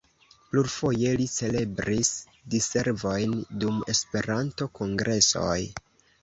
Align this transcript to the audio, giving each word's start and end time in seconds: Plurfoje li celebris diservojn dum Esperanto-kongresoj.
Plurfoje 0.51 1.09
li 1.19 1.27
celebris 1.33 2.09
diservojn 2.53 3.37
dum 3.65 3.85
Esperanto-kongresoj. 3.95 5.61